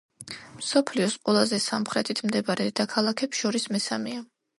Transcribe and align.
მსოფლიოს 0.59 1.17
ყველაზე 1.27 1.59
სამხრეთით 1.65 2.21
მდებარე 2.29 2.65
დედაქალაქებს 2.71 3.43
შორის 3.43 3.69
მესამეა. 3.75 4.25